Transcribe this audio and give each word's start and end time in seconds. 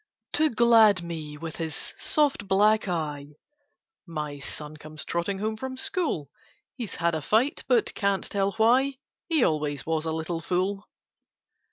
To 0.33 0.49
glad 0.49 1.03
me 1.03 1.37
with 1.37 1.57
his 1.57 1.93
soft 1.99 2.47
black 2.47 2.87
eye 2.87 3.33
My 4.07 4.39
son 4.39 4.75
comes 4.77 5.05
trotting 5.05 5.37
home 5.37 5.55
from 5.57 5.77
school; 5.77 6.31
He's 6.75 6.95
had 6.95 7.13
a 7.13 7.21
fight 7.21 7.63
but 7.67 7.93
can't 7.93 8.23
tell 8.23 8.53
why— 8.53 8.95
He 9.29 9.43
always 9.43 9.85
was 9.85 10.05
a 10.05 10.11
little 10.11 10.41
fool! 10.41 10.89